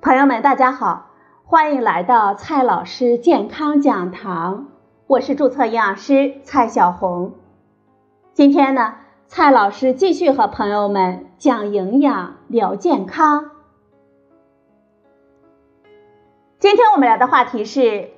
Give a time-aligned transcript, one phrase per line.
[0.00, 1.10] 朋友们，大家好，
[1.44, 4.68] 欢迎来到蔡老师健康讲堂，
[5.08, 7.32] 我是注册营养师蔡小红。
[8.32, 8.94] 今天呢，
[9.26, 13.50] 蔡老师继续和朋友们讲营养聊健康。
[16.60, 18.10] 今天我们聊的话题是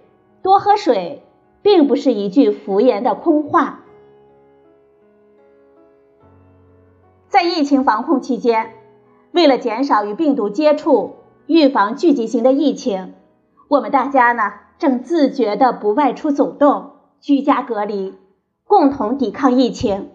[0.43, 1.23] 多喝水，
[1.63, 3.81] 并不是一句敷衍的空话。
[7.29, 8.75] 在疫情防控期间，
[9.33, 11.17] 为了减少与病毒接触。
[11.53, 13.13] 预防聚集型的疫情，
[13.67, 18.15] 我们大家呢正自觉的不外出走动，居家隔离，
[18.69, 20.11] 共同抵抗疫情。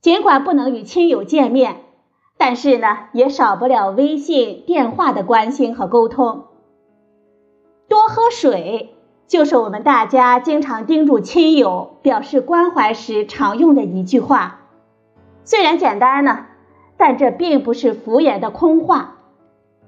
[0.00, 1.80] 尽管不能与亲友见面，
[2.38, 6.44] 但是呢也少不了微信、电话的关心和沟通。
[7.88, 8.94] 多喝水
[9.26, 14.60] 就是我们大家经常叮嘱亲友表示关怀时常用的一句话。
[15.42, 16.46] 虽然简单呢，
[16.96, 19.16] 但这并不是敷衍的空话。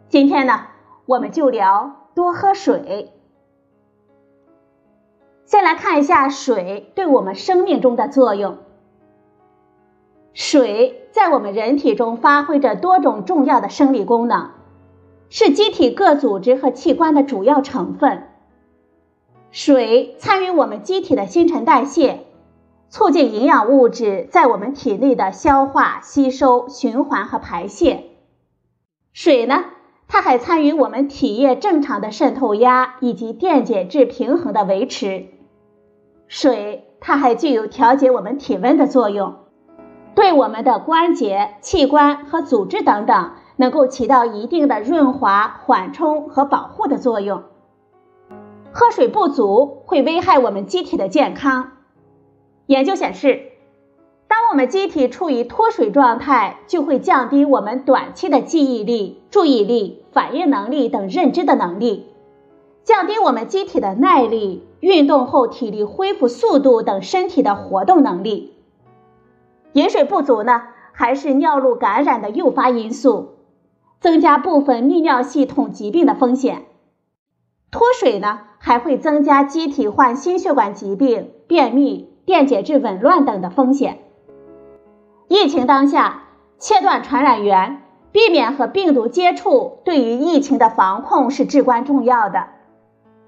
[0.08, 0.66] 今天呢，
[1.06, 3.12] 我们就聊多喝水。
[5.44, 8.58] 先来看一下水对我们生命中的作用。
[10.32, 14.50] 水在我们人体中发挥着多种重要的生理功能，
[15.28, 18.28] 是机体各组织和器官的主要成分。
[19.50, 22.24] 水参与我们机体的新陈代谢，
[22.88, 28.04] 促进营养物质在我们体内的消化、吸收、循环和排泄。
[29.12, 29.64] 水呢？
[30.14, 35.26] 它还参与我们体液正常的渗透压以及电解质平衡的维持。
[36.28, 39.34] 水，它还具有调节我们体温的作用，
[40.14, 47.42] 对我们的关节、器官和组织等等，能够起到一定的润滑、缓冲和保护的作用。
[48.70, 51.72] 喝水不足会危害我们机体的健康。
[52.66, 53.53] 研究显示。
[54.26, 62.06] 当我们机体处于脱水状态，就会降低我们短期的记忆力、注意力、反应能力等认知的能力，
[62.82, 68.54] 降低我们机体的耐力、运动后体力恢复速度等身体的活动能力。
[69.72, 70.62] 饮水不足呢，
[70.92, 73.34] 还是尿路感染的诱发因素，
[74.00, 76.66] 增加部分泌尿系统疾病的风险。
[77.70, 84.03] 脱水呢，还会增加机体患心血管疾病、便秘、电解质紊乱等的风险。
[85.28, 86.24] 疫情当下，
[86.58, 92.48] 切断传染源，避免和病毒接触，对于疫情的防控是至关重要的。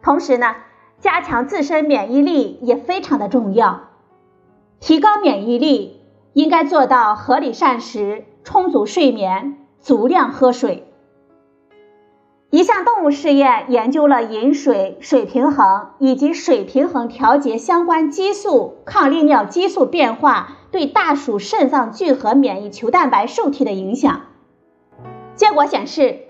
[0.02, 0.54] 同时呢，
[1.00, 3.80] 加强自身免疫力也非常的重要。
[4.78, 6.02] 提高免疫力，
[6.34, 10.92] 应该做到合理膳食、充足睡眠、足量喝水。
[12.50, 20.58] 一项动物试验研究了饮水、水平衡以及水平衡调节相关激素、抗利尿激素变化。
[20.76, 24.26] 对大鼠肾脏聚合免疫球蛋白受体的影响，
[25.34, 26.24] 结果显示，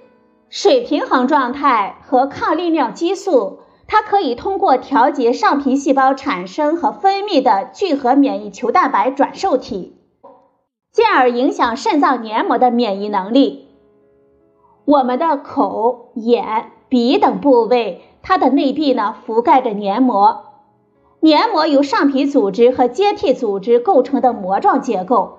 [0.48, 3.58] 水平衡状态和抗利尿激素，
[3.88, 9.96] 它可以通过调节上皮细胞产生和分泌的聚合免疫球蛋白转受体，
[10.92, 13.66] 进而影响肾脏黏膜的免疫能力。
[14.84, 20.45] 我们的口、眼、鼻等部位，它的内壁呢覆盖着黏膜。
[21.20, 25.38] 黏膜由上皮组织和接替组织构成的膜状结构，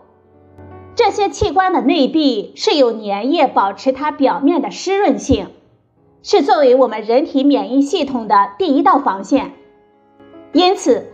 [0.96, 5.48] 这些器官的内壁是由粘液保持它表面的湿润性，
[6.24, 9.54] 是作为我们人体免疫系统的第一道防线。
[10.52, 11.06] 因此，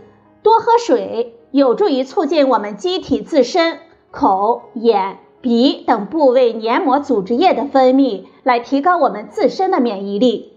[0.42, 3.78] 多喝水有助于促进我们机体自身
[4.10, 10.54] 口、眼、鼻等部位黏膜组织液的分泌，来提高我们自身的免疫力。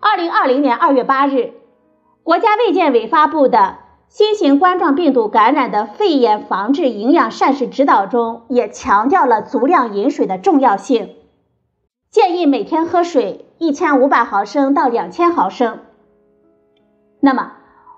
[0.00, 1.52] 二零二零年二月八日。
[2.26, 3.58] 国家卫健委发布的
[4.08, 11.14] 《新型冠状病毒感染的肺炎防治营养膳食指导》中也强调了足量饮水的重要性，
[12.10, 15.78] 建议每天喝水一千五百毫升到两千毫升。
[17.20, 17.52] 那么，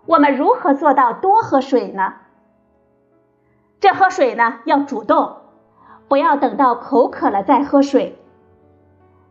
[0.05, 2.13] 我们如何做到多喝水呢？
[3.81, 5.37] 这喝水呢要主动，
[6.07, 8.19] 不要等到口渴了再喝水。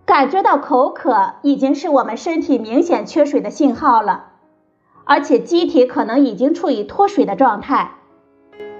[0.08, 4.32] 感觉到口渴已经是我们身体明显缺水的信号了。
[5.08, 7.92] 而且机体可能已经处于脱水的状态，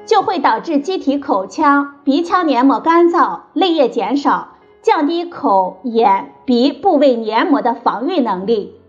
[0.06, 4.50] 就会导致机体口腔、鼻腔黏膜干燥、泪液减少，
[4.82, 8.80] 降低口、眼、鼻部位黏膜的防御能力。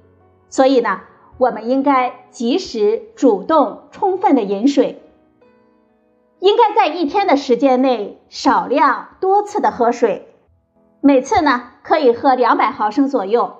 [0.49, 1.01] 所以呢，
[1.39, 5.03] 我们应该及时、主动、充分的饮水。
[6.41, 10.29] 应该在一天的时间内少量多次的喝水，
[11.01, 13.57] 每次呢可以喝两百毫升左右。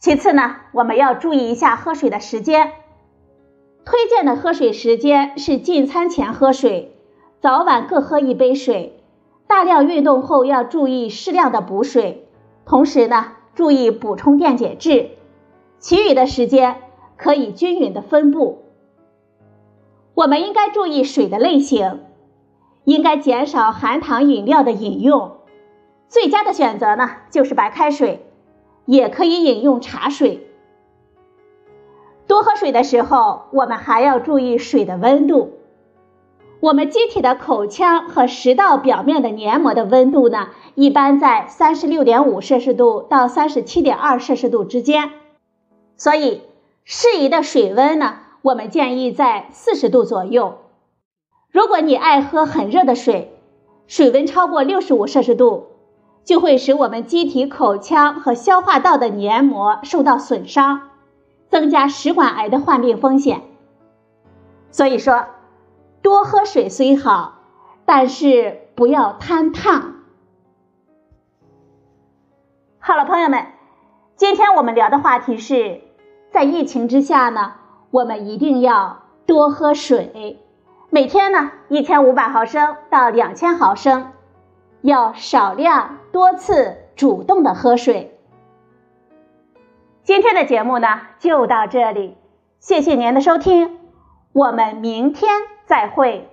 [0.00, 2.72] 其次呢，我们要注意一下喝水的时间。
[3.84, 6.96] 推荐的喝水时间是进餐前喝水，
[7.40, 8.98] 早晚各喝一杯水。
[9.46, 12.26] 大量运动后要注意适量的补水。
[12.64, 15.10] 同时呢，注意补充电解质，
[15.78, 16.76] 其余的时间
[17.18, 18.64] 可以均匀的分布。
[20.14, 22.00] 我们应该注意水的类型，
[22.84, 25.32] 应该减少含糖饮料的饮用，
[26.08, 28.29] 最佳的选择呢就是白开水，
[28.86, 30.46] 也可以饮用茶水。
[32.26, 35.54] 多喝水的时候，我们还要注意水的温度。
[36.60, 45.10] 我们机体的口腔和食道表面的黏膜的温度呢，一般在三十六点五摄氏度到三十七点二摄氏度之间，
[45.96, 46.42] 所以
[46.84, 50.58] 适宜的水温呢，我们建议在四十度左右。
[51.50, 53.40] 如果你爱喝很热的水，
[53.86, 55.66] 水温超过六十五摄氏度，
[56.24, 60.90] 就会使我们机体口腔和消化道的黏膜受到损伤，
[61.48, 63.42] 增加食管癌的患病风险。
[64.70, 65.26] 所以说。
[66.02, 67.40] 多喝水虽好，
[67.84, 69.96] 但是不要贪烫。
[72.78, 73.48] 好了，朋友们，
[74.16, 75.82] 今天我们聊的话题是
[76.30, 77.52] 在疫情之下呢，
[77.90, 80.38] 我们一定要多喝水，
[80.88, 84.12] 每天呢一千五百毫升到两千毫升，
[84.82, 88.18] 要少量多次主动的喝水。
[90.02, 90.88] 今天的节目呢
[91.18, 92.16] 就到这里，
[92.58, 93.78] 谢谢您的收听，
[94.32, 95.30] 我们明天。
[95.66, 96.28] 再会。